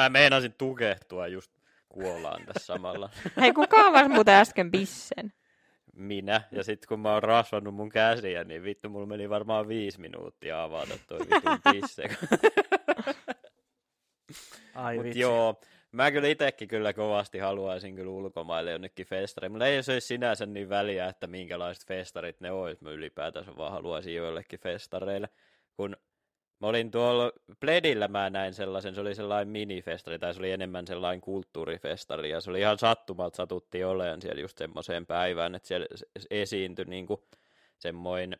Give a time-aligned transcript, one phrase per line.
[0.00, 1.50] mä meinasin tukehtua just
[1.88, 3.10] kuolaan tässä samalla.
[3.40, 5.32] Hei, kuka avasi muuten äsken bissen?
[5.92, 6.40] Minä.
[6.52, 10.62] Ja sitten kun mä oon rasvannut mun käsiä, niin vittu, mulla meni varmaan viisi minuuttia
[10.62, 12.02] avata toi vitun pisse.
[14.74, 15.20] Ai Mut vitsi.
[15.20, 15.60] joo,
[15.92, 19.52] mä kyllä itekin kyllä kovasti haluaisin kyllä ulkomaille jonnekin festariin.
[19.52, 22.84] Mulla ei se olisi sinänsä niin väliä, että minkälaiset festarit ne olisi.
[22.84, 25.28] Mä ylipäätänsä vaan haluaisin joillekin festareille.
[25.76, 25.96] Kun
[26.60, 30.86] mä olin tuolla Pledillä mä näin sellaisen, se oli sellainen minifestari, tai se oli enemmän
[30.86, 35.86] sellainen kulttuurifestari, ja se oli ihan sattumalta satuttiin olemaan siellä just semmoiseen päivään, että siellä
[36.30, 37.28] esiintyi niinku
[37.78, 38.36] semmoinen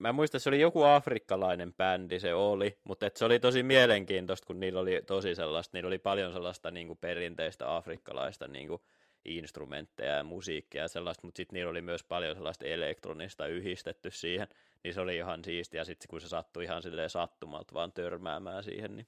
[0.00, 3.62] mä en muista, se oli joku afrikkalainen bändi se oli, mutta et se oli tosi
[3.62, 8.68] mielenkiintoista, kun niillä oli tosi sellaista, niillä oli paljon sellaista niin kuin perinteistä afrikkalaista niin
[8.68, 8.82] kuin
[9.24, 14.48] instrumentteja ja musiikkia ja sellaista, mutta sitten niillä oli myös paljon sellaista elektronista yhdistetty siihen,
[14.84, 18.64] niin se oli ihan siistiä, ja sitten kun se sattui ihan silleen sattumalta vaan törmäämään
[18.64, 19.06] siihen, niin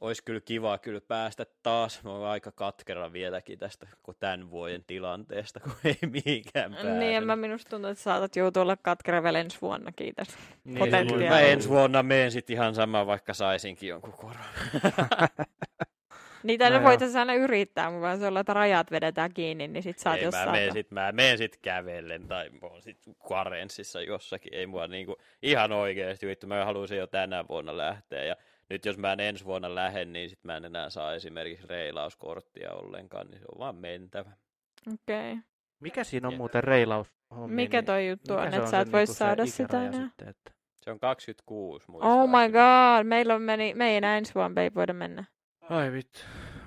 [0.00, 2.04] olisi kyllä kiva kyllä päästä taas.
[2.04, 6.90] Mä oon aika katkera vieläkin tästä kun tämän vuoden tilanteesta, kun ei mihinkään pääse.
[6.90, 10.34] Niin, en mä minusta tuntuu, että saatat joutua olla katkera vielä ensi vuonnakin tästä
[10.64, 11.28] Niin.
[11.28, 14.44] Mä ensi vuonna meen sit ihan sama, vaikka saisinkin jonkun koron.
[16.42, 19.96] Niitä No voitaisiin aina yrittää, mutta vaan se olla, että rajat vedetään kiinni, niin sit
[20.06, 20.50] oot ei, mä jossain.
[20.50, 24.54] meen sit, mä meen sit kävellen tai mä oon sit karenssissa jossakin.
[24.54, 28.24] Ei mua niinku, ihan oikeesti vittu, mä haluaisin jo tänä vuonna lähteä.
[28.24, 28.36] Ja
[28.70, 32.72] nyt jos mä en ensi vuonna lähden, niin sit mä en enää saa esimerkiksi reilauskorttia
[32.72, 34.30] ollenkaan, niin se on vaan mentävä.
[34.92, 35.32] Okei.
[35.32, 35.42] Okay.
[35.80, 37.12] Mikä siinä on muuten reilaus?
[37.46, 40.06] Mikä toi juttu mikä on, että sä et voi niinku saada sitä enää?
[40.06, 40.52] Sitten, että...
[40.80, 42.46] Se on 26 Oh muistaakseni.
[42.46, 45.24] my god, meillä on meni, me ei enää ensi vuonna ei voida mennä.
[45.70, 46.20] Ai vittu,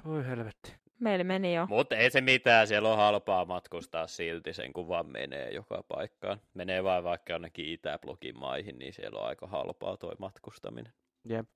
[0.05, 0.75] voi helvetti.
[0.99, 1.65] Meillä meni jo.
[1.69, 6.41] Mutta ei se mitään, siellä on halpaa matkustaa silti sen, kun vaan menee joka paikkaan.
[6.53, 10.93] Menee vaan vaikka jonnekin Itäblogin maihin, niin siellä on aika halpaa toi matkustaminen.
[11.29, 11.49] Jep.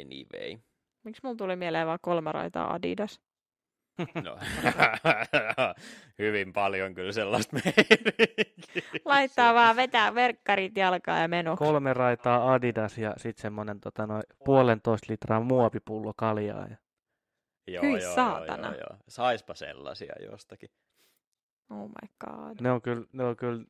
[0.00, 0.58] Anyway.
[1.04, 3.20] Miksi mulla tuli mieleen vaan kolme raitaa Adidas?
[3.98, 4.38] No,
[6.18, 9.00] hyvin paljon kyllä sellaista meininkiä.
[9.04, 11.56] Laittaa vaan vetää verkkarit jalkaa ja meno.
[11.56, 16.66] Kolme raitaa Adidas ja sitten semmonen tota, noin puolentoista litraa muovipullo kaljaa.
[16.70, 16.76] Ja...
[17.66, 18.68] Joo, Hyi joo, saatana.
[18.68, 18.98] Joo, joo.
[19.08, 20.68] Saispa sellaisia jostakin.
[21.70, 22.56] Oh my god.
[22.60, 23.64] Ne on kyllä, ne on kyllä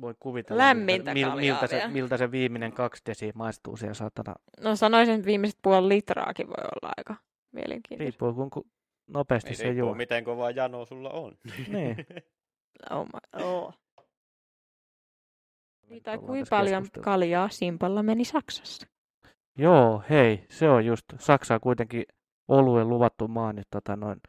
[0.00, 3.94] voi kuvitella, Lämmintä miltä, mil, miltä, se, kaljaa miltä se viimeinen kaksi desiä maistuu siellä
[3.94, 4.34] satana.
[4.60, 7.16] No sanoisin, että viimeiset puoli litraakin voi olla aika
[7.52, 8.04] mielenkiintoista.
[8.04, 8.66] Riippuu kun ku-
[9.08, 9.94] nopeasti Ei se juo.
[9.94, 11.36] miten kova jano sulla on.
[11.68, 11.96] Niin.
[12.90, 13.74] Oh my, oh.
[15.88, 18.86] Niin, kuinka tässä paljon kaljaa Simpalla meni Saksassa?
[19.58, 21.04] Joo, hei, se on just.
[21.18, 22.04] Saksa on kuitenkin
[22.48, 24.20] oluen luvattu maa, niin tota noin.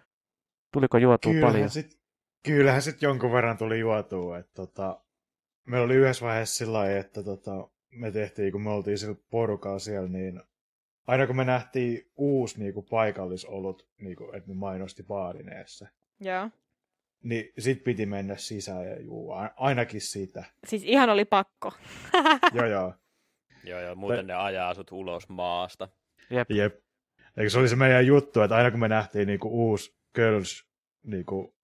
[0.74, 1.52] Tuliko juotua paljon?
[1.52, 2.00] Kyllähän sit,
[2.46, 4.38] kyllähän sit jonkun verran tuli juotua.
[4.38, 5.02] Että tota,
[5.68, 9.80] me oli yhdessä vaiheessa sillä lailla, että tota, me tehtiin, kun me oltiin sillä porukalla
[9.80, 10.42] siellä, niin
[11.10, 15.88] aina kun me nähtiin uusi niinku, paikallisolut, niinku, että ne mainosti baarineessa,
[16.20, 16.50] Joo.
[17.24, 20.44] niin sit piti mennä sisään ja juu, ainakin sitä.
[20.68, 21.74] Siis ihan oli pakko.
[22.56, 22.94] joo, joo.
[23.64, 25.90] joo, joo, muuten ne ajaa sut ulos maasta.
[26.30, 26.52] Jep.
[26.52, 26.80] Jep.
[27.38, 30.66] Eikö se oli se meidän juttu, että aina kun me nähtiin niinku uusi Girls
[31.04, 31.56] niinku,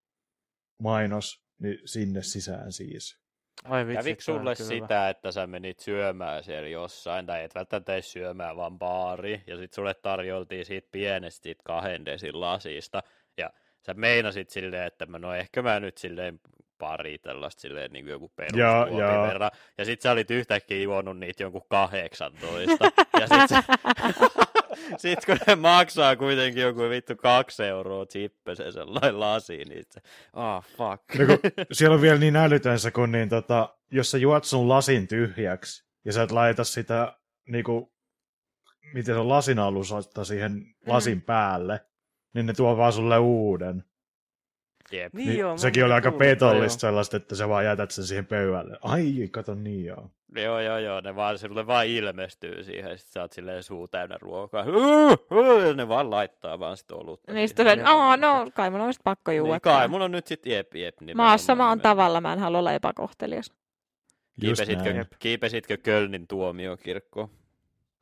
[0.82, 3.25] mainos, niin sinne sisään siis.
[3.64, 7.94] Ai vitsi, Kävikö sulle kyllä sitä, että sä menit syömään siellä jossain, tai et välttämättä
[7.94, 13.04] edes syömään, vaan baariin, ja sit sulle tarjoltiin siitä pienestä siitä kahden desin lasista,
[13.38, 13.50] ja
[13.86, 16.40] sä meinasit silleen, että mä, no ehkä mä nyt silleen
[16.78, 19.28] pari tällaista silleen niin kuin joku joo.
[19.28, 23.64] verran, ja sit sä olit yhtäkkiä juonut niitä jonkun 18, ja sit, sä,
[24.98, 30.02] sit kun ne maksaa kuitenkin joku vittu kaksi euroa chippesen sellainen lasi, niin se,
[30.34, 31.20] ah oh, fuck.
[31.20, 34.70] No, kun siellä on vielä niin älytön se, kun niin, tota, jos sä juot sun
[34.70, 37.18] lasin tyhjäksi ja sä et laita sitä,
[37.50, 37.94] niinku,
[38.94, 41.86] miten se on lasin alusta siihen lasin päälle,
[42.34, 43.84] niin ne tuo vaan sulle uuden.
[44.92, 45.14] Jep.
[45.14, 48.78] Niin, Niin joo, sekin oli aika petollista sellaista, että sä vaan jätät sen siihen pöydälle.
[48.82, 50.12] Ai, kato niin joo.
[50.36, 53.88] Joo, joo, joo, ne vaan, sulle vaan ilmestyy siihen, ja sit sä oot silleen suu
[53.88, 54.66] täynnä ruokaa.
[55.68, 57.34] Ja ne vaan laittaa vaan sit olutta.
[57.34, 59.54] Niin sitten tulee, aa no, kai mun on sit pakko juua.
[59.56, 61.00] Niin, kai mulla on nyt sit jep, jep.
[61.02, 61.98] nimenomaan, Maassa mä oon nimenomaan.
[61.98, 63.52] tavalla, mä en halua olla epäkohtelias.
[64.42, 67.30] Kiipesitkö, kiipesitkö Kölnin tuomiokirkkoon?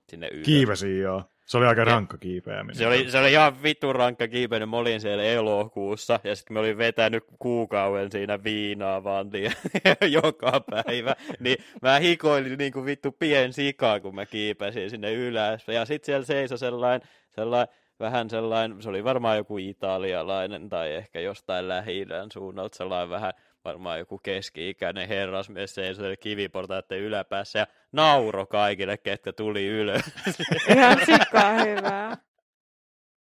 [0.09, 0.45] Sinne ylös.
[0.45, 1.24] Kiivesin joo.
[1.54, 2.76] Se oli aika Ja- rankka kiipeäminen.
[2.76, 4.70] Se oli, se oli ihan vitun rankka kiipeinen.
[4.70, 9.30] Mä olin siellä elokuussa ja sitten mä olin vetänyt kuukauden siinä viinaa vaan
[10.12, 11.16] joka päivä.
[11.40, 15.68] Niin mä hikoilin niin kuin vittu pien sikaa, kun mä kiipesin sinne ylös.
[15.68, 21.20] Ja sitten siellä seisoi sellainen, sellainen vähän sellainen, se oli varmaan joku italialainen tai ehkä
[21.20, 23.34] jostain lähi suunnalta sellainen vähän
[23.65, 30.01] varmaan joku keski-ikäinen herrasmies seisoi kiviportaiden yläpäässä ja nauro kaikille, ketkä tuli ylös.
[30.75, 32.18] Ihan sikkaa hyvää.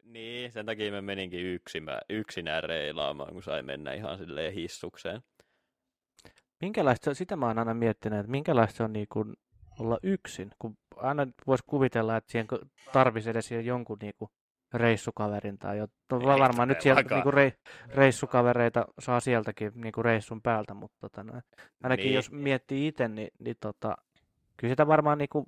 [0.04, 5.22] Niin, sen takia mä meninkin yksimä, yksinään reilaamaan, kun sai mennä ihan silleen hissukseen.
[6.62, 9.33] Minkälaista sitä mä oon aina miettinyt, että minkälaista se on niin kuin
[9.80, 12.48] olla yksin, kun aina voisi kuvitella, että siihen
[12.94, 14.31] tarvisi edes jonkun niin kuin
[14.74, 15.88] reissukaverin tai jo.
[16.12, 17.52] No, Ei varmaan nyt sieltä niinku rei,
[17.96, 21.42] reissukavereita saa sieltäkin niinku reissun päältä, mutta tota, noin,
[21.84, 22.16] ainakin Niin.
[22.16, 23.98] jos miettii itse, niin, niin tota,
[24.58, 25.48] kyllä sitä varmaan niinku,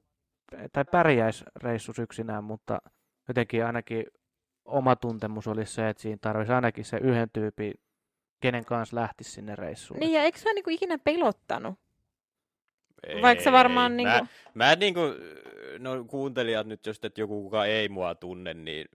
[0.71, 2.81] tai pärjäisi reissus yksinään, mutta
[3.27, 4.05] jotenkin ainakin
[4.65, 7.73] oma tuntemus olisi se, että siinä tarvitsisi ainakin se yhden tyypin,
[8.39, 9.99] kenen kanssa lähtisi sinne reissuun.
[9.99, 11.79] Niin, ja eikö se ole niinku ikinä pelottanut?
[13.21, 14.11] Vaikka se varmaan Ei, niinku...
[14.11, 15.01] Mä, mä en niinku,
[15.79, 18.85] no kuuntelijat nyt just, että joku kuka ei mua tunne, niin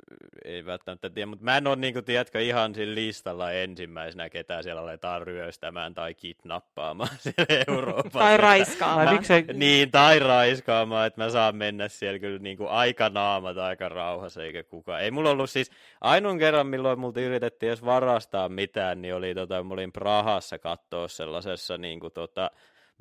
[0.45, 4.81] ei välttämättä tiedä, mutta mä en ole niinku, tiedätkö, ihan sillä listalla ensimmäisenä, ketä siellä
[4.83, 8.19] aletaan ryöstämään tai kidnappaamaan siellä Euroopassa.
[8.19, 9.15] Tai Ai raiskaamaan.
[9.15, 14.43] miksei, Niin, tai raiskaamaan, että mä saan mennä siellä kyllä niinku aika naamat aika rauhassa
[14.43, 15.03] eikä kukaan.
[15.03, 19.63] Ei mulla ollut siis, ainoan kerran milloin multa yritettiin edes varastaa mitään, niin oli tota,
[19.63, 22.51] mä olin Prahassa kattoo sellaisessa niinku tota,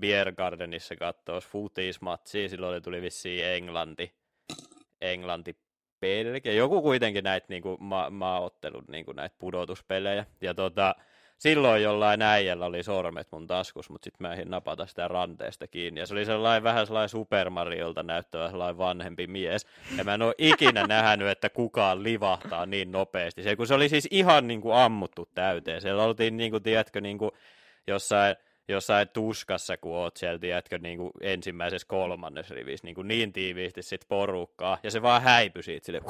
[0.02, 4.14] Beer Gardenissa kattoo futismatsia, silloin tuli vissiin Englanti,
[5.02, 5.58] Englanti
[6.02, 10.96] Belgia, joku kuitenkin näitä niinku ma- maaottelut, niinku näitä pudotuspelejä, ja tota,
[11.38, 16.00] silloin jollain äijällä oli sormet mun taskus, mutta sitten mä ehdin napata sitä ranteesta kiinni.
[16.00, 19.68] Ja se oli sellainen vähän sellainen Super Mariolta näyttävä sellainen vanhempi mies.
[19.98, 23.44] Ja mä en ole ikinä nähnyt, että kukaan livahtaa niin nopeasti.
[23.44, 25.82] Se, kun se oli siis ihan niin kuin ammuttu täyteen.
[25.82, 27.32] Siellä oltiin, niin kuin, tiedätkö, niin kuin
[27.88, 28.36] jossain,
[28.68, 33.82] jossain tuskassa, kun oot siellä, tiedätkö, niin kuin ensimmäisessä kolmannessa rivissä, niin, kuin niin tiiviisti
[33.82, 34.78] sit porukkaa.
[34.84, 36.02] Ja se vaan häipyi siitä, sille,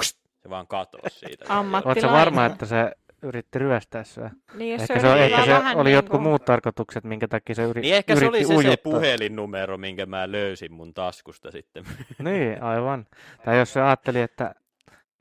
[0.44, 1.46] se vaan katosi siitä.
[1.94, 2.12] Tilainen.
[2.12, 2.92] varma, että se
[3.24, 4.30] yritti ryöstää sua?
[4.54, 7.56] Niin, Ehkä se, se, oli ehkä se vähän oli niinku- jotkut muut tarkoitukset, minkä takia
[7.56, 8.92] se yri, Niin ehkä se yritti oli se, se ujuttaa.
[8.92, 11.84] puhelinnumero, minkä mä löysin mun taskusta sitten.
[12.20, 13.06] Niin, aivan.
[13.46, 14.56] Tai jos se ajatteli, että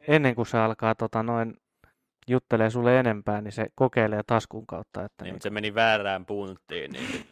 [0.08, 1.56] ennen kuin se alkaa tota, noin
[2.32, 5.04] juttelee sulle enempää, niin se kokeilee taskun kautta.
[5.04, 6.92] Että Niin, niin, se meni väärään punttiin.
[6.92, 7.26] Niin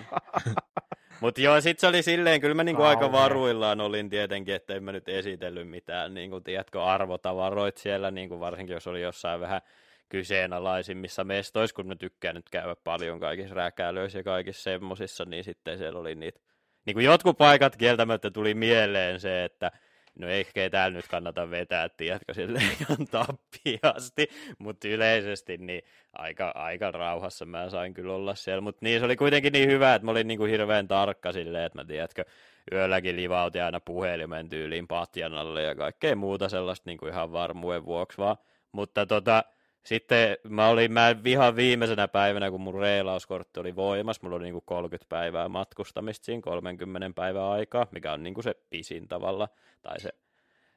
[1.20, 4.84] mutta joo, sit se oli silleen, kyllä mä niinku aika varuillaan olin tietenkin, että en
[4.84, 9.60] mä nyt esitellyt mitään, niinku, tiedätkö, arvotavaroit siellä, niinku, varsinkin jos oli jossain vähän
[10.08, 15.78] kyseenalaisimmissa mestoissa, kun mä tykkään nyt käydä paljon kaikissa rääkäilöissä ja kaikissa semmosissa, niin sitten
[15.78, 16.40] siellä oli niitä.
[16.86, 19.72] Niin kuin jotkut paikat kieltämättä tuli mieleen se, että
[20.18, 24.28] no ehkä täällä nyt kannata vetää, tiedätkö, sille ihan tappiasti,
[24.58, 25.82] mutta yleisesti niin
[26.12, 29.94] aika, aika rauhassa mä sain kyllä olla siellä, mutta niin se oli kuitenkin niin hyvä,
[29.94, 32.24] että mä olin niin kuin hirveän tarkka silleen, että mä tiedätkö,
[32.72, 37.84] yölläkin livautin aina puhelimen tyyliin patjan alle ja kaikkea muuta sellaista niin kuin ihan varmuuden
[37.84, 38.36] vuoksi vaan,
[38.72, 39.44] mutta tota,
[39.86, 44.60] sitten mä olin, mä vihan viimeisenä päivänä, kun mun reilauskortti oli voimassa, mulla oli niinku
[44.60, 49.48] 30 päivää matkustamista siinä, 30 päivää aikaa, mikä on niinku se pisin tavalla,
[49.82, 50.10] tai se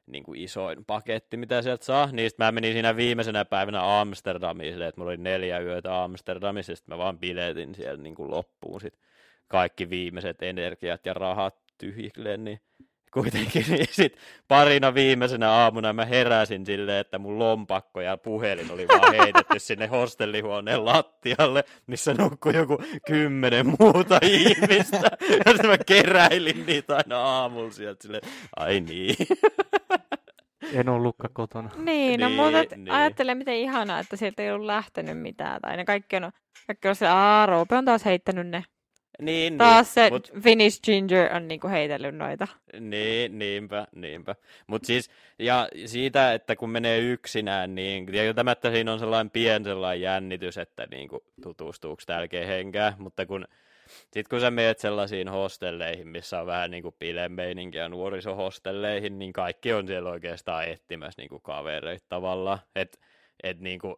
[0.06, 2.08] niinku isoin paketti, mitä sieltä saa.
[2.12, 6.76] Niin mä menin siinä viimeisenä päivänä Amsterdamiin, silleen, että mulla oli neljä yötä Amsterdamissa, ja
[6.76, 8.98] sit mä vaan biletin siellä niinku loppuun sit
[9.48, 12.60] kaikki viimeiset energiat ja rahat tyhjille, niin
[13.14, 14.16] kuitenkin niin sit
[14.48, 19.86] parina viimeisenä aamuna mä heräsin silleen, että mun lompakko ja puhelin oli vaan heitetty sinne
[19.86, 25.10] hostellihuoneen lattialle, missä nukkui joku kymmenen muuta ihmistä.
[25.46, 28.22] Ja sitten mä keräilin niitä aina aamulla sieltä silleen,
[28.56, 29.16] ai niin.
[30.74, 31.70] en ole lukka kotona.
[31.76, 32.90] Niin, no Niin, mutta niin.
[32.90, 35.60] ajattele miten ihanaa, että sieltä ei ollut lähtenyt mitään.
[35.60, 36.30] Tai ne kaikki on,
[36.66, 38.64] kaikki on se, aah, Roope on taas heittänyt ne.
[39.20, 42.48] Niin, Taas se mut- Finnish Ginger on niinku heitellyt noita.
[42.80, 44.34] Niin, niinpä, niinpä.
[44.66, 50.00] Mutta siis, ja siitä, että kun menee yksinään, niin tietämättä siinä on sellainen pien sellainen
[50.00, 53.44] jännitys, että niin kuin, tutustuuko täällä kehenkään, mutta kun
[53.90, 59.72] sitten kun sä meet sellaisiin hostelleihin, missä on vähän niin kuin bilemeininkiä nuorisohostelleihin, niin kaikki
[59.72, 62.58] on siellä oikeastaan etsimässä niin kuin kavereita tavallaan.
[62.76, 63.00] Et,
[63.42, 63.96] et niin kuin,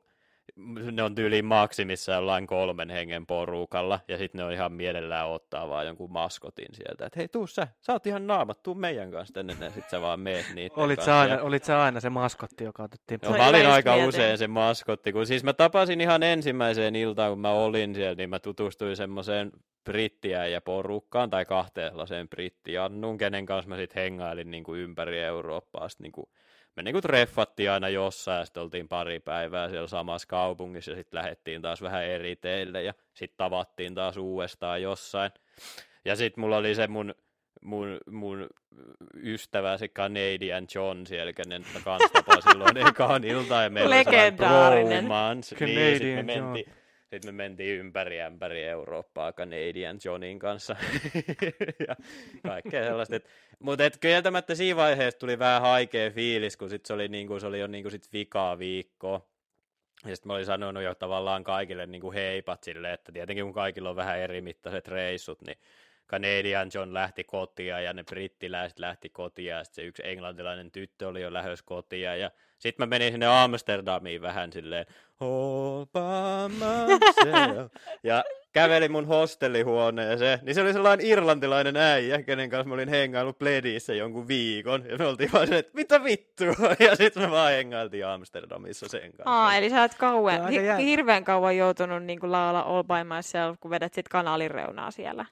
[0.92, 5.68] ne on tyyliin maksimissa jollain kolmen hengen porukalla, ja sitten ne on ihan mielellään ottaa
[5.68, 9.34] vaan jonkun maskotin sieltä, että hei, tuu sä, sä oot ihan naamat, tuu meidän kanssa
[9.34, 12.64] tänne, ja sit sä vaan meet niitä Olit sä, aina, olit sä aina se maskotti,
[12.64, 16.00] joka otettiin No, mä oli olin aika just usein se maskotti, kun siis mä tapasin
[16.00, 19.52] ihan ensimmäiseen iltaan, kun mä olin siellä, niin mä tutustuin semmoiseen
[19.84, 25.18] brittiä ja porukkaan, tai kahteen sellaiseen brittiannuun, kenen kanssa mä sitten hengailin niin kuin ympäri
[25.18, 25.88] Eurooppaa.
[25.88, 26.26] Sit niin kuin,
[26.76, 30.96] me niin kuin treffattiin aina jossain, ja sitten oltiin pari päivää siellä samassa kaupungissa, ja
[30.96, 35.30] sitten lähdettiin taas vähän eri teille, ja sitten tavattiin taas uudestaan jossain.
[36.04, 37.14] Ja sitten mulla oli se mun
[37.62, 38.46] mun, mun
[39.22, 44.04] ystävä, se Canadian John siellä, kenen mä kans tapasin silloin ekaan iltaan, ja meillä oli
[44.04, 45.04] Legendaarinen.
[45.04, 45.56] bromance.
[45.64, 46.72] Niin, sit me Canadian mentiin,
[47.12, 50.76] Sitten me mentiin ympäri ämpäri Eurooppaa Canadian Johnin kanssa.
[51.88, 51.96] ja
[52.42, 53.20] kaikkea sellaista.
[53.58, 57.60] Mutta kieltämättä siinä vaiheessa tuli vähän haikea fiilis, kun sit se oli, niinku, se oli
[57.60, 59.28] jo niinku sit vikaa viikkoa.
[60.04, 63.54] Ja sitten mä olin sanonut jo tavallaan kaikille niin kuin heipat silleen, että tietenkin kun
[63.54, 65.58] kaikilla on vähän eri mittaiset reissut, niin
[66.08, 71.22] Canadian John lähti kotia ja ne brittiläiset lähti kotia ja se yksi englantilainen tyttö oli
[71.22, 74.86] jo lähes kotia ja sitten mä menin sinne Amsterdamiin vähän silleen
[75.22, 77.72] all by myself.
[78.02, 83.38] ja käveli mun hostellihuoneeseen, niin se oli sellainen irlantilainen äijä, kenen kanssa mä olin hengailut
[83.38, 86.54] Bledissä jonkun viikon, ja me oltiin vaan se, että mitä vittua,
[86.88, 89.22] ja sitten me vaan hengailtiin Amsterdamissa sen kanssa.
[89.26, 93.70] Aa, eli sä oot kauan, hi- hirveän kauan joutunut niin laula All by myself, kun
[93.70, 95.24] vedät sit kanaalin reunaa siellä.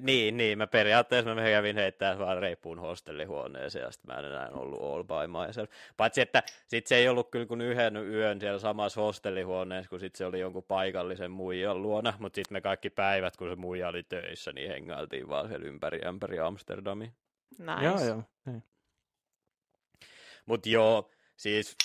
[0.00, 4.50] Niin, niin, mä periaatteessa mä kävin heittää vaan reippuun hostellihuoneeseen ja sitten mä en enää
[4.50, 5.70] ollut all by myself.
[5.96, 10.14] Paitsi, että sit se ei ollut kyllä kuin yhden yön siellä samassa hostellihuoneessa, kun sit
[10.14, 14.02] se oli jonkun paikallisen muijan luona, mutta sitten me kaikki päivät, kun se muija oli
[14.02, 17.12] töissä, niin hengailtiin vaan siellä ympäri ämpäri Amsterdamiin.
[17.58, 17.84] Nice.
[17.84, 18.22] Joo, joo.
[18.46, 18.62] Niin.
[20.46, 21.76] Mutta joo, siis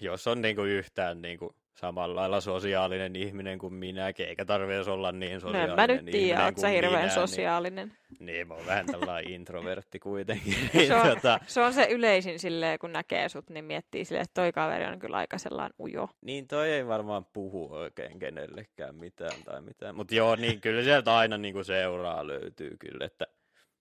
[0.00, 5.40] jos on niinku yhtään niinku samalla lailla sosiaalinen ihminen kuin minäkin, eikä tarvitse olla niin
[5.40, 7.88] sosiaalinen en mä nyt ihminen tiedä, kuin sä hirveän minä, sosiaalinen.
[7.88, 10.54] Niin, niin, mä oon vähän tällainen introvertti kuitenkin.
[10.86, 14.40] Se on, tota, se on se yleisin silleen, kun näkee sut, niin miettii silleen, että
[14.42, 16.08] toi kaveri on kyllä aika sellainen ujo.
[16.20, 19.94] Niin toi ei varmaan puhu oikein kenellekään mitään tai mitään.
[19.94, 23.26] Mutta joo, niin kyllä sieltä aina niinku seuraa löytyy kyllä, että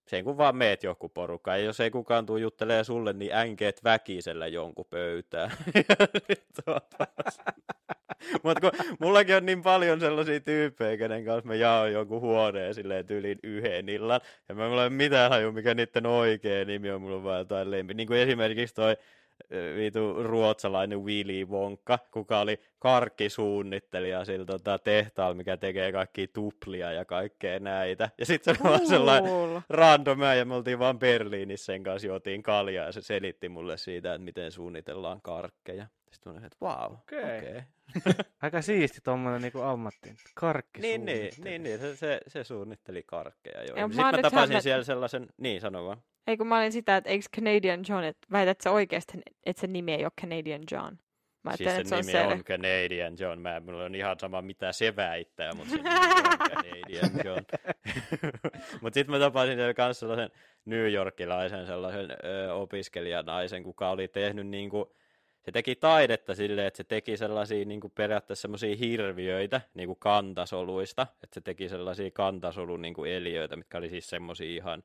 [0.10, 3.84] sen kun vaan meet joku porukka, ja jos ei kukaan tuu juttelee sulle, niin änkeet
[3.84, 5.52] väkisellä jonkun pöytään.
[8.44, 13.06] Mutta kun mullakin on niin paljon sellaisia tyyppejä, kenen kanssa mä jaoin jonkun huoneen silleen
[13.06, 17.16] tyyliin yhden illan, ja mä en ole mitään haju, mikä niiden oikea nimi on, mulla
[17.16, 17.94] on vaan jotain lempi.
[17.94, 18.98] Niin kuin esimerkiksi toi
[19.78, 27.06] vitu ruotsalainen Willy Wonka, kuka oli karkkisuunnittelija sillä tota, tehtaalla, mikä tekee kaikkia tuplia ja
[27.06, 28.10] kaikkea näitä.
[28.18, 29.32] Ja sitten se oli vaan sellainen
[29.70, 34.14] random ja me oltiin vaan Berliinissä sen kanssa, juotiin kaljaa ja se selitti mulle siitä,
[34.14, 35.88] että miten suunnitellaan karkkeja.
[36.12, 37.38] Sitten mä että vau, okei.
[37.38, 37.64] Okei.
[37.98, 38.14] Okay.
[38.42, 40.16] Aika siisti tuommoinen niinku ammatti.
[40.36, 43.76] Karkki Niin, niin, niin, niin, se, se, se suunnitteli karkkeja jo.
[43.76, 46.02] Ja mä Sitten mä tapasin hämmä- siellä sellaisen, niin sano vaan.
[46.28, 49.68] Ei kun mä olin sitä, että eikö Canadian John, että väität sä oikeasti, että se
[49.68, 50.96] nimi ei ole Canadian John?
[51.44, 52.22] Mä Siis sen se on nimi se.
[52.22, 53.40] on Canadian John.
[53.40, 55.84] Mä, mulla on ihan sama mitä se väittää, mutta se on
[56.50, 57.44] Canadian John.
[58.82, 60.30] mutta sitten mä tapasin siellä kanssa sellaisen
[60.66, 64.96] New Yorkilaisen sellaisen ö, opiskelijanaisen, kuka oli tehnyt niinku,
[65.42, 71.34] se teki taidetta silleen, että se teki sellaisia niinku periaatteessa semmoisia hirviöitä niinku kantasoluista, että
[71.34, 74.84] se teki sellaisia kantasolun niinku eliöitä, mitkä oli siis semmoisia ihan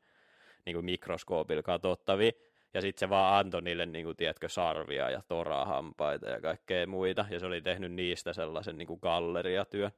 [0.67, 2.33] niinku mikroskoopilla katsottavia.
[2.75, 7.25] Ja sitten se vaan antoi niille, niin kuin, tiedätkö, sarvia ja torahampaita ja kaikkea muita.
[7.31, 9.91] Ja se oli tehnyt niistä sellaisen niin kuin galleriatyön.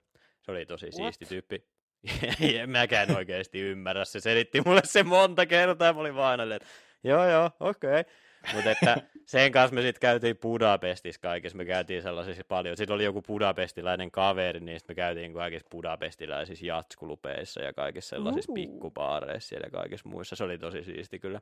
[0.42, 0.94] Se oli tosi What?
[0.94, 1.64] siisti tyyppi.
[2.60, 4.04] en mäkään oikeasti ymmärrä.
[4.04, 5.92] Se selitti mulle se monta kertaa.
[5.92, 6.68] Mä olin vaan aina, että
[7.04, 8.00] joo joo, okei.
[8.00, 8.14] Okay.
[8.52, 8.96] Mutta että
[9.26, 11.58] sen kanssa me sitten käytiin Budapestissa kaikissa.
[11.58, 12.76] Me käytiin sellaisissa paljon.
[12.76, 18.52] Sitten oli joku budapestilainen kaveri, niin sit me käytiin kaikissa budapestilaisissa jatskulupeissa ja kaikissa sellaisissa
[18.52, 18.54] Uhu.
[18.54, 20.36] pikkubaareissa siellä ja kaikissa muissa.
[20.36, 21.40] Se oli tosi siisti kyllä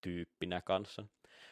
[0.00, 1.04] tyyppinä kanssa.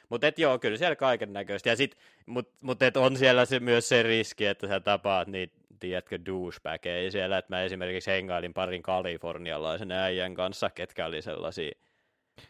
[0.09, 1.69] Mutta et joo, kyllä siellä kaiken näköistä.
[1.69, 5.57] Ja sit, mut, mut et on siellä se, myös se riski, että sä tapaat niitä,
[5.81, 7.39] tiedätkö, douchebageja siellä.
[7.39, 11.71] Että mä esimerkiksi hengailin parin kalifornialaisen äijän kanssa, ketkä oli sellaisia,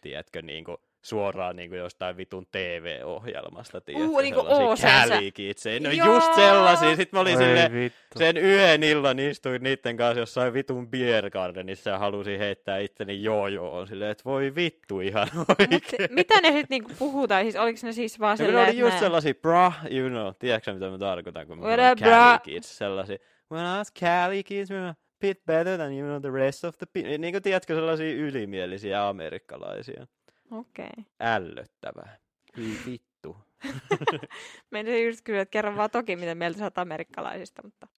[0.00, 5.14] tiedätkö, niinku, suoraan niinku jostain vitun TV-ohjelmasta, tiedätkö, niinku Oceansa.
[5.14, 5.80] Cali Kidsia.
[5.80, 6.14] No Joo!
[6.14, 6.96] just sellaisia.
[6.96, 7.38] Sitten mä olin
[7.72, 8.18] vittu.
[8.18, 13.46] sen yhden illan istuin niiden kanssa jossain vitun beer gardenissa ja halusin heittää itteni joo
[13.88, 16.08] silleen, että voi vittu ihan Mut, oikein.
[16.10, 17.42] mitä ne sitten niinku puhutaan?
[17.42, 19.00] Siis oliko ne siis vaan No, ne oli just ne...
[19.00, 22.08] sellaisia, bra, you know, tiedätkö mitä mä tarkoitan, kun mä sanon bra?
[22.08, 23.16] Cali kids, sellaisia,
[23.52, 26.64] when I was Cali kids, we were a bit better than, you know, the rest
[26.64, 27.18] of the people.
[27.18, 30.06] Niin kuin, tiedätkö, sellaisia ylimielisiä amerikkalaisia.
[30.50, 30.86] Okei.
[30.86, 31.04] Okay.
[31.20, 32.18] Ällöttävää.
[32.56, 33.36] Hyi vittu.
[34.70, 37.88] Meidän just kysyä, että kerro vaan toki, mitä mieltä sä amerikkalaisista, mutta...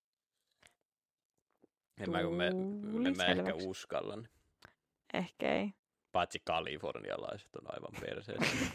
[2.01, 4.29] En mä, kun en mä ehkä uskallan.
[5.15, 5.73] Ehkä ei.
[6.13, 8.67] Paitsi kalifornialaiset on aivan perseessä.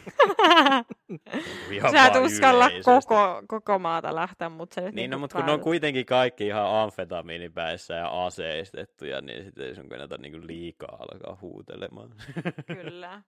[1.92, 5.46] Sä et uskalla koko, koko maata lähteä, mutta se nyt Niin, no, niinku mutta kun
[5.46, 10.96] ne on kuitenkin kaikki ihan amfetamiinipäissä ja aseistettuja, niin sitten ei sun kannata niinku liikaa
[11.12, 12.14] alkaa huutelemaan.
[12.66, 13.22] Kyllä.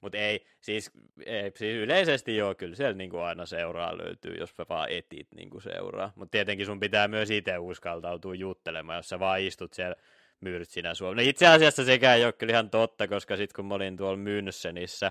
[0.00, 0.90] Mutta ei, siis,
[1.26, 5.60] ei, siis yleisesti joo, kyllä siellä niinku aina seuraa löytyy, jos sä vaan etit niinku
[5.60, 6.12] seuraa.
[6.16, 9.96] Mutta tietenkin sun pitää myös itse uskaltautua juttelemaan, jos sä vaan istut siellä
[10.40, 11.22] myrtsinä Suomessa.
[11.22, 14.18] No itse asiassa sekään ei ole kyllä ihan totta, koska sitten kun mä olin tuolla
[14.18, 15.10] Münchenissä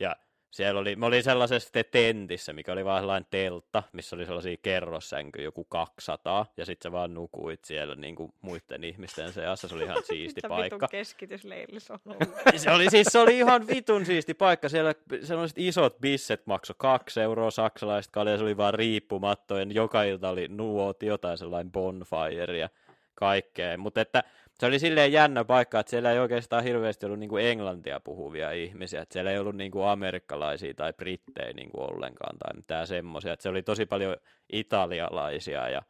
[0.00, 0.16] ja
[0.52, 5.44] siellä oli, mä olin sellaisessa tentissä, mikä oli vaan sellainen teltta, missä oli sellaisia kerrossänkyjä,
[5.44, 9.84] joku 200, ja sitten sä vaan nukuit siellä niin kuin muiden ihmisten seassa, se oli
[9.84, 10.76] ihan siisti paikka.
[10.76, 11.98] vitun keskitysleilis on?
[12.56, 14.68] Se oli siis se oli ihan vitun siisti paikka.
[14.68, 19.74] Siellä sellaiset isot bisset maksoi kaksi euroa saksalaista kaljaa, se oli vaan riippumattojen.
[19.74, 22.68] Joka ilta oli nuotio tai sellainen bonfire ja
[23.14, 23.78] kaikkea.
[23.78, 24.24] Mutta että
[24.62, 29.02] se oli silleen jännä paikka, että siellä ei oikeastaan hirveästi ollut niinku englantia puhuvia ihmisiä.
[29.02, 33.36] Että siellä ei ollut niinku amerikkalaisia tai brittejä niinku ollenkaan tai mitään semmoisia.
[33.38, 34.16] Se oli tosi paljon
[34.52, 35.82] italialaisia ja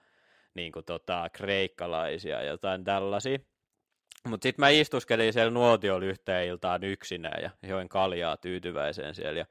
[0.54, 3.38] niinku tota, kreikkalaisia ja jotain tällaisia.
[4.28, 9.38] Mutta sitten mä istuskelin siellä nuotiolla yhteen iltaan yksinään ja join kaljaa tyytyväiseen siellä.
[9.38, 9.46] Ja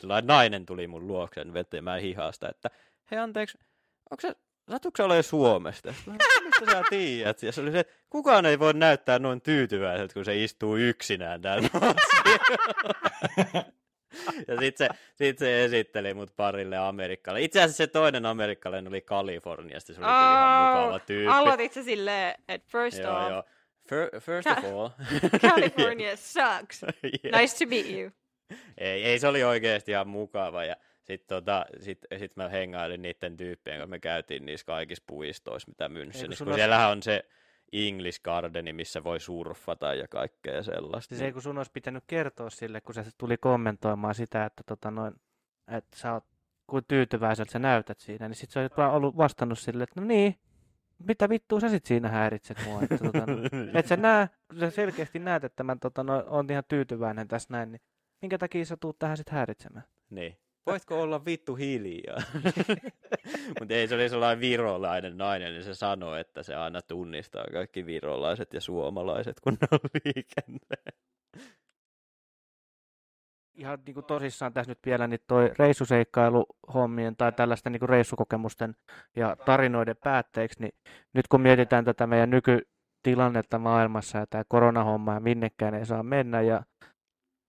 [0.00, 2.70] sellainen nainen tuli mun luokseen vetemään hihasta, että
[3.10, 3.58] hei anteeksi,
[4.10, 4.34] onko se,
[4.70, 5.94] satuuko sä olemaan Suomesta?
[6.44, 7.42] Mistä sä tiedät?
[7.42, 11.42] Ja se oli se, että kukaan ei voi näyttää noin tyytyväiseltä, kun se istuu yksinään
[11.42, 11.68] täällä
[14.48, 17.42] Ja sitten se, sit se esitteli mut parille Amerikalle.
[17.42, 21.32] Itse asiassa se toinen amerikkalainen oli Kaliforniasta, se oli ihan mukava tyyppi.
[21.32, 23.42] Aloitit se silleen, että first Joo, off, joo.
[23.86, 24.88] Fir- First of all.
[25.50, 26.82] California sucks.
[26.82, 27.40] Yeah.
[27.40, 28.10] Nice to meet you.
[28.78, 30.64] Ei, ei, se oli oikeasti ihan mukava.
[30.64, 30.76] Ja
[31.06, 33.90] sitten tota, sit, sit mä hengailin niiden tyyppien kanssa.
[33.90, 36.38] Me käytiin niissä kaikissa puistoissa, mitä Münchenissä.
[36.38, 37.24] Kun olisi- siellähän on se
[37.72, 41.14] English Gardeni, missä voi surffata ja kaikkea sellaista.
[41.14, 44.90] Siis ei kun sun olisi pitänyt kertoa sille, kun se tuli kommentoimaan sitä, että, tota
[44.90, 45.14] noin,
[45.68, 46.24] että sä oot,
[46.66, 50.06] kuin tyytyväiseltä sä näytät siinä, niin sit sä olit vaan ollut vastannut sille, että no
[50.06, 50.38] niin,
[50.98, 53.24] mitä vittua sä sit siinä häiritset mua, että tota,
[53.78, 53.98] et sä
[54.50, 57.80] kun sä selkeästi näet, että mä tota, no, on ihan tyytyväinen tässä näin, niin
[58.22, 59.84] minkä takia sä tuut tähän sit häiritsemään?
[60.10, 60.38] Niin.
[60.66, 62.22] Voitko olla vittu hiljaa?
[63.58, 67.86] Mutta ei, se oli sellainen virolainen nainen, niin se sanoi, että se aina tunnistaa kaikki
[67.86, 71.06] virolaiset ja suomalaiset, kun ne on liikenteessä.
[73.54, 78.76] Ihan niin kuin tosissaan tässä nyt vielä niin toi reissuseikkailuhommien tai tällaisten niin kuin reissukokemusten
[79.16, 80.72] ja tarinoiden päätteeksi, niin
[81.12, 86.40] nyt kun mietitään tätä meidän nykytilannetta maailmassa ja tämä koronahomma ja minnekään ei saa mennä
[86.40, 86.62] ja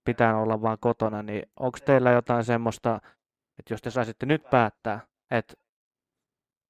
[0.07, 3.01] pitää olla vaan kotona, niin onko teillä jotain semmoista,
[3.59, 4.99] että jos te saisitte nyt päättää,
[5.31, 5.53] että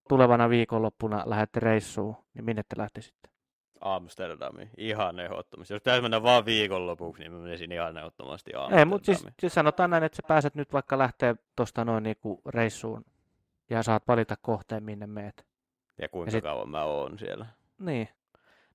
[0.10, 3.30] tulevana viikonloppuna lähdette reissuun, niin minne te lähtisitte?
[3.82, 4.70] Amsterdamiin.
[4.78, 5.74] Ihan ehdottomasti.
[5.74, 8.80] Jos pitäisi mennä vaan viikonlopuksi, niin mä menisin ihan ehdottomasti Amsterdamiin.
[8.80, 12.42] Ei, mutta siis, siis sanotaan näin, että sä pääset nyt vaikka lähteä tuosta noin niinku
[12.46, 13.06] reissuun
[13.70, 15.46] ja saat valita kohteen, minne meet.
[16.02, 17.46] Ja kuinka ja sit- kauan mä oon siellä.
[17.80, 18.10] Niin.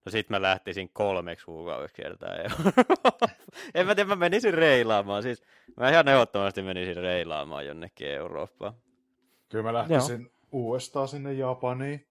[0.04, 2.36] No sit mä lähtisin kolmeksi kuukaudeksi kiertää
[3.74, 5.22] En mä tiedä, mä menisin reilaamaan.
[5.22, 5.42] Siis
[5.76, 8.74] mä ihan ehdottomasti menisin reilaamaan jonnekin Eurooppaan.
[9.48, 12.06] Kyllä mä lähtisin uudestaan sinne Japaniin.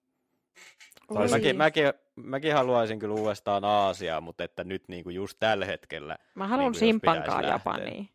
[1.14, 1.84] Tai sit- Mäkin, mäkin,
[2.16, 6.18] mäkin haluaisin kyllä uudestaan Aasiaa, mutta että nyt niinku just tällä hetkellä.
[6.36, 7.42] Mä haluan Niin kuin simpankaa.
[7.42, 8.10] Japaniin.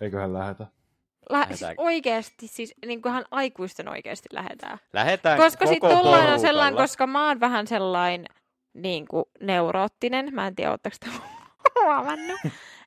[0.00, 0.66] Eiköhän lähetä.
[1.30, 4.78] Lä- siis oikeesti, siis niin kuin ihan aikuisten oikeasti lähdetään.
[4.92, 6.38] Lähetään Koska sit koko porukalla.
[6.38, 8.26] sellainen, koska mä oon vähän sellainen
[8.74, 10.34] niin kuin neuroottinen.
[10.34, 11.10] Mä en tiedä, ootteko te
[11.74, 12.40] huomannut.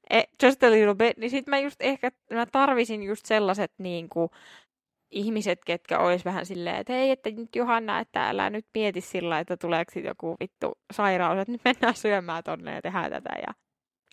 [0.10, 1.18] Eh, just a little bit.
[1.18, 4.30] Niin sit mä just ehkä, mä tarvisin just sellaiset niin kuin
[5.12, 9.40] ihmiset, ketkä ois vähän silleen, että hei, että nyt Johanna, että älä nyt mieti sillä,
[9.40, 13.30] että tuleeko joku vittu sairaus, että nyt mennään syömään tonne ja tehdään tätä.
[13.48, 13.54] Ja...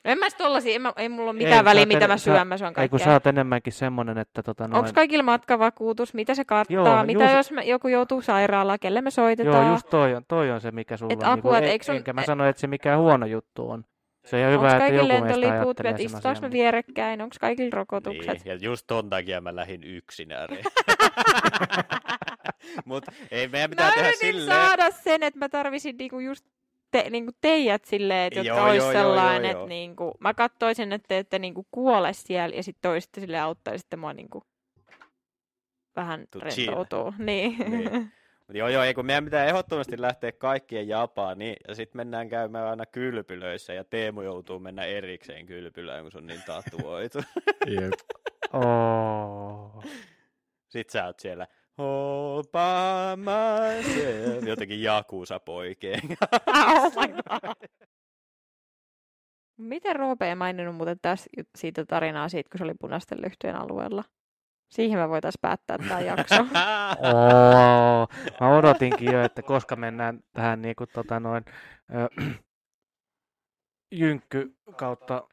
[0.05, 2.11] En mä sit tollasia, en mä, ei mulla ole mitään Ei, väliä, sä mitä en-
[2.11, 3.05] mä sä- syön, mä syön Ei kun kaikkea.
[3.05, 4.79] sä oot enemmänkin semmonen, että tota noin...
[4.79, 6.15] Onko kaikilla matkavakuutus?
[6.15, 6.75] Mitä se kattaa?
[6.75, 8.79] Joo, Mitä just- jos me, joku joutuu sairaalaan?
[8.81, 9.65] Kelle me soitetaan?
[9.67, 11.29] Joo, just toi on, toi on se, mikä sulla Et on.
[11.29, 13.85] apua, et e- eikö sun- Enkä mä et- sano, että se mikään huono juttu on.
[14.25, 17.21] Se on ihan hyvä, että joku meistä ajattelee että Istutaanko me vierekkäin?
[17.23, 18.33] Onko kaikilla rokotukset?
[18.35, 20.49] Niin, ja just ton takia mä lähdin yksinään.
[22.85, 24.59] Mut ei meidän pitää mä tehdä yritin silleen.
[24.67, 26.45] saada sen, että mä tarvisin niinku just
[26.93, 29.67] te, niinku teijät silleen, että jotka Joo, joo, sellainen, joo, että joo.
[29.67, 34.13] niinku, mä kattoisin, että te ette niinku kuole siellä ja sitten toisitte sille auttaisitte mua
[34.13, 34.43] niinku
[35.97, 37.15] vähän To rentoutuu.
[37.19, 37.57] Niin.
[37.59, 38.13] Niin.
[38.49, 42.67] Mut joo, joo, ei kun meidän pitää ehdottomasti lähteä kaikkien Japaniin, ja sitten mennään käymään
[42.67, 47.19] aina kylpylöissä, ja Teemu joutuu mennä erikseen kylpylään, kun se on niin tatuoitu.
[47.81, 47.93] Jep.
[48.53, 49.85] Oh.
[50.69, 51.47] Sitten sä oot siellä,
[51.79, 56.01] all by myself, jotenkin Jakusa poikeen.
[56.47, 57.69] oh my god.
[59.57, 64.05] Miten Roope ei maininnut muuten tästä, siitä tarinaa siitä, kun se oli punaisten lyhtyjen alueella?
[64.71, 66.35] Siihen me voitaisiin päättää tämä jakso.
[67.03, 68.09] Oh.
[68.41, 71.45] Mä odotinkin jo, että koska mennään tähän niinku tota noin
[71.95, 72.23] ö,
[74.01, 75.29] jynkky kautta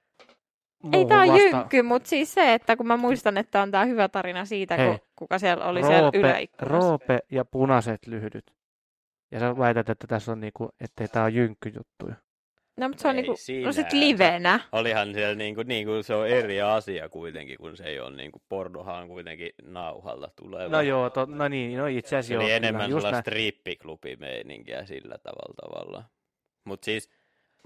[0.94, 4.08] Ei on vasta- jynkky, mutta siis se, että kun mä muistan, että on tää hyvä
[4.10, 4.88] tarina siitä, Hei.
[4.90, 6.78] kun, kuka siellä oli siellä Roope, yläikkunassa.
[6.90, 8.46] Roope ja punaiset lyhdyt.
[9.32, 12.16] Ja sä väität, että tässä on niinku, ettei tää on jynkkyjuttuja.
[12.78, 14.60] No, mutta se on Ei niinku, siinä, no sit livenä.
[14.72, 19.08] Olihan siellä niinku, niinku, se on eri asia kuitenkin, kun se ei ole niinku, pornohan
[19.08, 20.70] kuitenkin nauhalla tuleva.
[20.72, 22.56] No joo, to, no niin, no itse se asiassa joo.
[22.56, 23.38] enemmän kyllä, just sellaista näin.
[23.42, 26.04] strippiklubi-meininkiä sillä tavalla tavalla.
[26.64, 27.10] Mutta siis,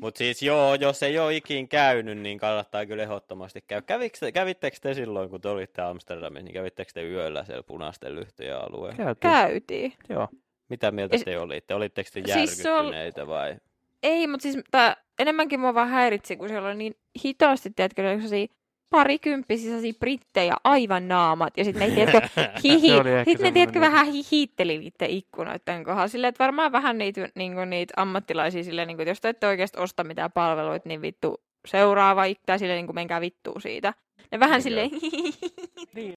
[0.01, 3.81] mut siis joo, jos ei ole ikin käynyt, niin kannattaa kyllä ehdottomasti käydä.
[3.81, 8.57] Kävikö, kävittekö te silloin, kun te olitte Amsterdamissa, niin kävittekö te yöllä siellä punaisten lyhtyjen
[8.57, 9.15] alueella?
[9.15, 9.31] Käytiin.
[9.31, 9.93] Käytiin.
[10.09, 10.27] Joo.
[10.69, 11.75] Mitä mieltä te olitte?
[11.75, 13.55] Olitteko te Siis järkyttyneitä vai?
[14.03, 18.47] Ei, mutta siis tää, enemmänkin mua vaan häiritsi, kun siellä oli niin hitaasti, tiedätkö, sellaisia
[18.93, 21.57] parikymppisiä sellaisia brittejä, aivan naamat.
[21.57, 22.27] Ja sitten ne, tiedätkö,
[22.63, 22.87] hihi.
[23.25, 26.07] Sitten ne, tiedätkö, vähän hihitteli niiden ikkunoiden kohdalla.
[26.07, 29.79] Silleen, että varmaan vähän niitä, niinku, niitä ammattilaisia silleen, niinku, että jos te ette oikeasti
[29.79, 33.93] osta mitään palveluita, niin vittu seuraava ikta, silleen, niinku, menkää vittuun siitä.
[34.31, 34.89] Ne vähän Niin silleen,
[35.95, 36.13] Niin.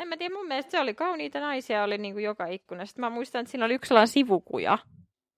[0.00, 2.86] en mä tiedä, mun mielestä se oli kauniita naisia, oli niinku joka ikkuna.
[2.86, 4.78] Sitten mä muistan, että siinä oli yksi sellainen sivukuja.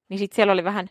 [0.09, 0.89] Niin sitten siellä oli vähän,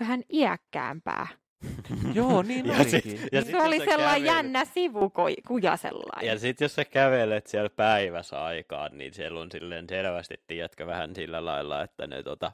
[0.00, 1.41] vähän iäkkäämpää.
[2.14, 2.90] Joo, niin Ja olikin.
[2.90, 6.30] sit- ja se sit oli jos sä sellainen kävelet- jännä sivukuja sellainen.
[6.32, 11.14] Ja sit jos sä kävelet siellä päivässä aikaan, niin siellä on silleen selvästi, tiedätkö, vähän
[11.16, 12.52] sillä lailla, että ne tota,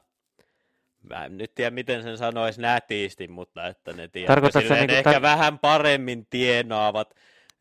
[1.09, 5.19] mä en nyt tiedä miten sen sanoisi nätisti, mutta että ne tiedätkö, silleen, niinku ehkä
[5.19, 7.13] tar- vähän paremmin tienaavat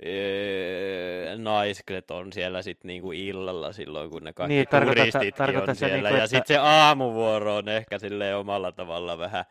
[0.06, 5.68] öö, naiset on siellä sit niinku illalla silloin, kun ne kaikki Niin, tarkoitat turistitkin tarkoitat
[5.68, 5.94] on siellä.
[5.94, 9.44] niinku, ja että- sitten se aamuvuoro on ehkä silleen omalla tavalla vähän,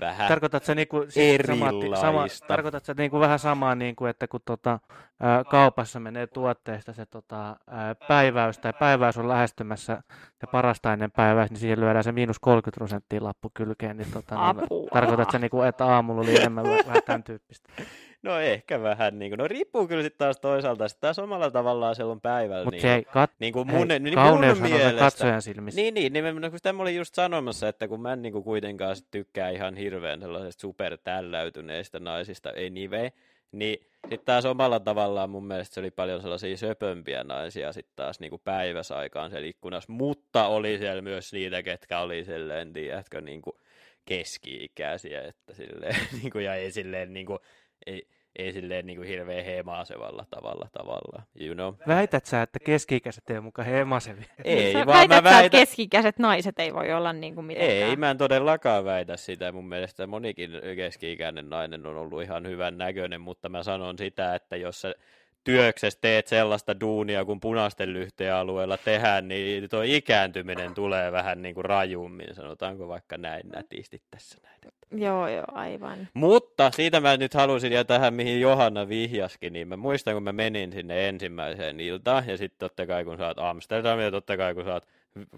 [0.00, 2.46] vähän Tarkoitatko sä niinku, siis sama, sama, Erilaista.
[2.46, 4.78] tarkoitatko sä niinku vähän samaa, niinku, että kun tota,
[5.20, 10.02] ää, kaupassa menee tuotteista se tota, ää, päiväys tai päiväys on lähestymässä
[10.40, 13.96] se parasta ennen päiväys, niin siihen lyödään se miinus 30 prosenttia lappu kylkeen.
[13.96, 14.88] Niin, tota, niin, Apua.
[14.92, 17.68] tarkoitatko sä niinku, että aamulla oli enemmän vähän vähän tämän tyyppistä?
[18.22, 21.94] No ehkä vähän, niin kuin, no riippuu kyllä sitten taas toisaalta, sitten taas omalla tavallaan
[21.94, 22.64] silloin päivällä.
[22.64, 25.80] Mutta niin, se ei, kat, niin kuin hei, mun, niin mun mielestä, katsojan silmissä.
[25.80, 28.44] Niin, niin, nimenomaan, kun sitä mä olin just sanomassa, että kun mä en niin kuin
[28.44, 33.10] kuitenkaan sit tykkää ihan hirveän sellaisesta supertälläytyneistä naisista, anyway,
[33.52, 38.20] niin sitten taas omalla tavallaan mun mielestä se oli paljon sellaisia söpömpiä naisia sitten taas
[38.20, 43.42] niin kuin päiväsaikaan siellä ikkunassa, mutta oli siellä myös niitä, ketkä oli silleen, tiedätkö, niin
[43.42, 43.56] kuin
[44.04, 47.38] keski-ikäisiä, että silleen, niin kuin, ja ei silleen, niin kuin,
[47.86, 51.74] ei, ei silleen niin kuin hirveän hemaasevalla tavalla tavalla, you know.
[51.88, 54.24] Väität sä, että keski-ikäiset ei ole mukaan hemasevia?
[54.44, 57.44] Ei, Sä vaan väität mä sä, että väitän, keski-ikäiset naiset ei voi olla niin kuin
[57.44, 57.90] mitenkään.
[57.90, 59.52] Ei, mä en todellakaan väitä sitä.
[59.52, 64.56] Mun mielestä monikin keski-ikäinen nainen on ollut ihan hyvän näköinen, mutta mä sanon sitä, että
[64.56, 64.94] jos sä
[65.44, 71.54] työksessä teet sellaista duunia, kun punaisten lyhteen alueella tehdään, niin tuo ikääntyminen tulee vähän niin
[71.54, 74.60] kuin rajummin, sanotaanko vaikka näin nätisti tässä näin.
[75.02, 76.08] Joo, joo, aivan.
[76.14, 80.32] Mutta siitä mä nyt halusin ja tähän, mihin Johanna vihjaskin, niin mä muistan, kun mä
[80.32, 84.54] menin sinne ensimmäiseen iltaan, ja sitten totta kai kun sä oot Amsterdamia, ja totta kai
[84.54, 84.86] kun sä oot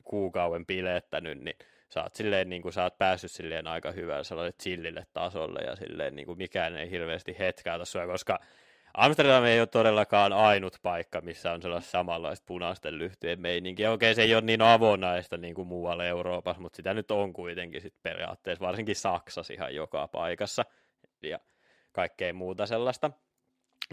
[0.04, 1.56] kuukauden pilettänyt, niin
[1.88, 5.76] sä oot silleen, niin kuin sä oot päässyt silleen aika hyvälle sellaiselle chillille tasolle, ja
[5.76, 8.38] silleen niin kuin mikään ei hirveästi hetkäytä sua, koska
[8.94, 13.92] Amsterdam ei ole todellakaan ainut paikka, missä on sellaista samanlaista punaisten lyhtyjen meininkiä.
[13.92, 17.80] Okei, se ei ole niin avonaista niin kuin muualla Euroopassa, mutta sitä nyt on kuitenkin
[17.80, 20.64] sit periaatteessa, varsinkin Saksassa ihan joka paikassa
[21.22, 21.38] ja
[21.92, 23.10] kaikkea muuta sellaista.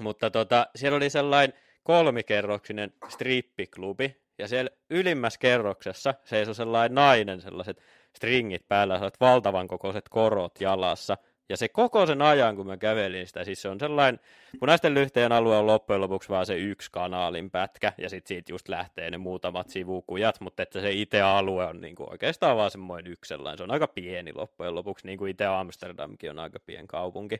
[0.01, 7.81] Mutta tota, siellä oli sellainen kolmikerroksinen strippiklubi, ja siellä ylimmässä kerroksessa seisoi sellainen nainen, sellaiset
[8.15, 11.17] stringit päällä, sellaiset valtavan kokoiset korot jalassa,
[11.49, 14.19] ja se koko sen ajan, kun mä kävelin sitä, siis se on sellainen,
[14.59, 18.67] punaisten lyhteen alue on loppujen lopuksi vaan se yksi kanaalin pätkä, ja sitten siitä just
[18.67, 23.29] lähtee ne muutamat sivukujat, mutta että se itse alue on niinku oikeastaan vaan semmoinen yksi
[23.29, 27.37] sellainen, se on aika pieni loppujen lopuksi, niin kuin itse Amsterdamkin on aika pieni kaupunki,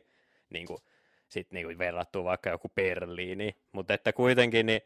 [0.50, 0.78] niin kuin,
[1.28, 4.80] sit niinku verrattuna vaikka joku Berliini, mutta että kuitenkin niin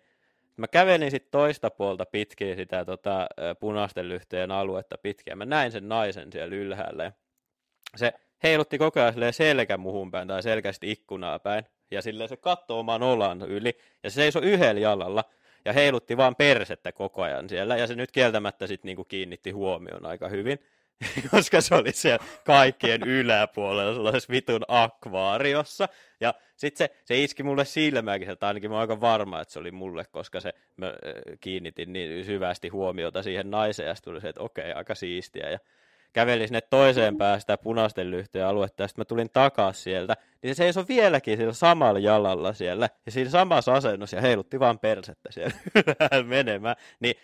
[0.57, 3.27] mä kävelin sitten toista puolta pitkin sitä tota,
[3.61, 7.13] punaisten lyhteen aluetta pitkin, ja mä näin sen naisen siellä ylhäällä,
[7.97, 8.13] se
[8.45, 11.65] heilutti koko ajan selkä muhun päin tai selkästi ikkunaa päin.
[11.91, 13.79] Ja silleen se katsoi oman olan yli.
[14.03, 15.25] Ja se seisoi yhdellä jalalla.
[15.65, 17.77] Ja heilutti vaan persettä koko ajan siellä.
[17.77, 20.59] Ja se nyt kieltämättä sitten niinku kiinnitti huomioon aika hyvin.
[21.31, 25.89] Koska se oli siellä kaikkien yläpuolella sellaisessa vitun akvaariossa.
[26.21, 29.59] Ja sitten se, se iski mulle silmääkin, että ainakin mä oon aika varma, että se
[29.59, 30.93] oli mulle, koska se mä, äh,
[31.41, 33.89] kiinnitin niin syvästi huomiota siihen naiseen.
[33.89, 35.51] Ja tuli se, että okei, aika siistiä.
[35.51, 35.59] Ja
[36.15, 40.55] kävelin sinne toiseen päästä sitä punaisten lyhtyjen aluetta, ja sitten mä tulin takaisin sieltä, niin
[40.55, 45.33] se seisoi vieläkin sillä samalla jalalla siellä, ja siinä samassa asennossa, ja heilutti vaan persettä
[45.33, 45.55] siellä
[46.27, 47.15] menemään, niin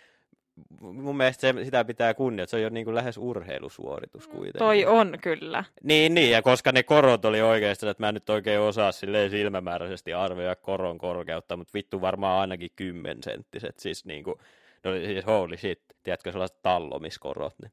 [0.81, 4.59] mun mielestä se, sitä pitää kunnioittaa, se on jo niin kuin lähes urheilusuoritus kuitenkin.
[4.59, 5.63] Toi on kyllä.
[5.83, 9.29] Niin, niin, ja koska ne korot oli oikeasti, että mä en nyt oikein osaa silleen
[9.29, 14.35] silmämääräisesti arvioida koron korkeutta, mutta vittu varmaan ainakin kymmenenttiset, siis niin kuin,
[14.83, 17.71] no siis holy shit, tiedätkö sellaiset tallomiskorot, niin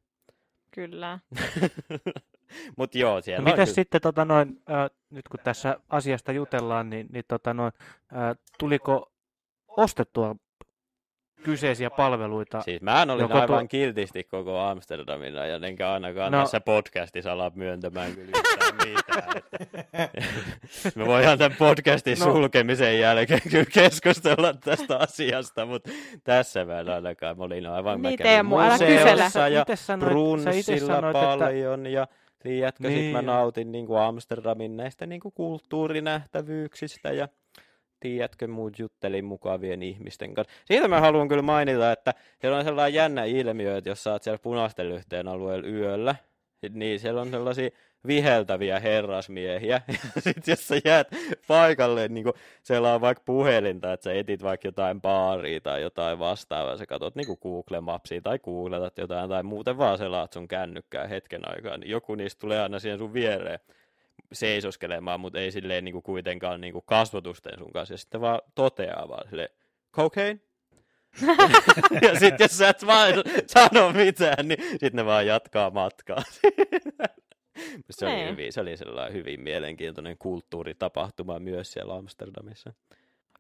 [0.71, 1.19] Kyllä.
[2.79, 6.33] Mut joo, siellä No, on mitäs kyllä- sitten, tota noin, äh, nyt kun tässä asiasta
[6.33, 7.73] jutellaan, niin, niin tota noin,
[8.13, 9.13] äh, tuliko
[9.69, 10.37] ostettua
[11.45, 12.63] kyseisiä palveluita?
[12.63, 17.33] Siis mä olin Joko aivan tuo- kiltisti koko Amsterdamin ajan, enkä ainakaan No- tässä podcastissa
[17.33, 18.31] ala myöntämään kyllä
[18.85, 19.43] mitään.
[20.95, 22.25] Me voidaan tämän podcastin No.
[22.25, 25.91] sulkemisen jälkeen kyllä keskustella tästä asiasta, mutta
[26.25, 27.39] tässä mä en ainakaan.
[27.39, 32.07] Mä olin aivan, mä kävin museossa ja sanoit, brunssilla sanoit, että paljon ja
[32.43, 33.03] tiedätkö, niin.
[33.05, 33.27] sit mä Niin.
[33.27, 37.29] nautin niin kuin Amsterdamin näistä niin kuin kulttuurinähtävyyksistä ja
[38.01, 40.55] tiedätkö, muut juttelin mukavien ihmisten kanssa.
[40.65, 44.23] Siitä mä haluan kyllä mainita, että siellä on sellainen jännä ilmiö, että jos sä oot
[44.23, 46.15] siellä punaisten lyhteen alueella yöllä,
[46.71, 47.71] niin siellä on sellaisia
[48.07, 49.81] viheltäviä herrasmiehiä,
[50.15, 51.09] ja sit jos sä jäät
[51.49, 52.27] paikalle, niin
[52.63, 57.15] siellä on vaikka puhelinta, että sä etit vaikka jotain baaria tai jotain vastaavaa, sä katsot
[57.15, 61.91] niin Google Mapsia tai googletat jotain, tai muuten vaan selaat sun kännykkää hetken aikaa, niin
[61.91, 63.61] joku niistä tulee aina siihen sun viereen
[64.33, 68.41] seisoskelemaan, mutta ei silleen niin kuin kuitenkaan niin kuin kasvotusten sun kanssa, ja sitten vaan
[68.55, 69.49] toteaa vaan silleen,
[69.97, 70.41] cocaine?
[72.03, 73.13] ja sitten jos sä et vaan
[73.47, 76.23] sano mitään, niin sitten ne vaan jatkaa matkaa.
[77.91, 78.31] se, oli Niin.
[78.31, 82.73] hyvin, se oli sellainen hyvin mielenkiintoinen kulttuuritapahtuma myös siellä Amsterdamissa.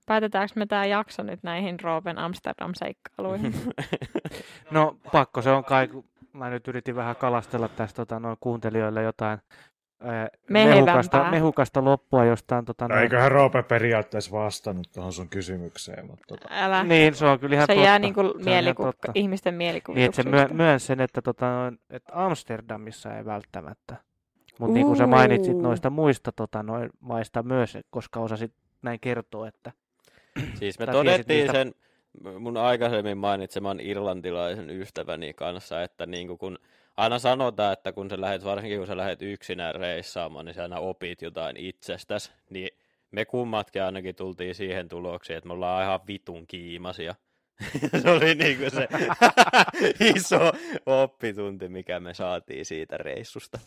[0.06, 3.54] Päätetäänkö me tämä jakso nyt näihin Roopen Amsterdam-seikkailuihin?
[4.70, 9.02] No pakko se on kai, kun mä nyt yritin vähän kalastella tästä tota, noin kuuntelijoille
[9.02, 9.38] jotain
[10.00, 10.84] ää, Mehevämpää.
[10.84, 12.64] mehukasta, mehukasta loppua jostain.
[12.64, 16.84] Tota, No, eiköhän Roope periaatteessa vastannut tuohon sun kysymykseen, mutta tota, Älä.
[16.84, 17.86] niin, se on kyllä ihan se totta.
[17.86, 19.12] jää niinku Se mieliku- totta.
[19.14, 20.30] ihmisten Niin, että se mielikuvituksesta.
[20.30, 23.96] myö, myön sen, että, tota, että Amsterdamissa ei välttämättä.
[24.58, 29.48] Mutta niin kuin sä mainitsit noista muista tota, noin, maista myös, koska osasit näin kertoa,
[29.48, 29.72] että
[30.54, 31.74] Siis me todettiin niistä- sen
[32.40, 36.58] mun aikaisemmin mainitseman irlantilaisen ystäväni kanssa, että niin kuin kun
[36.98, 40.78] aina sanotaan, että kun sä lähet, varsinkin kun sä lähdet yksinään reissaamaan, niin sä aina
[40.78, 42.70] opit jotain itsestäsi, niin
[43.10, 47.14] me kummatkin ainakin tultiin siihen tulokseen, että me ollaan ihan vitun kiimasia.
[48.02, 48.88] se oli niin kuin se
[50.16, 50.52] iso
[50.86, 53.58] oppitunti, mikä me saatiin siitä reissusta.